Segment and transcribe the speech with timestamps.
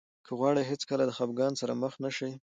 [0.25, 2.31] که غواړئ هېڅکله د خفګان سره مخ نه شئ.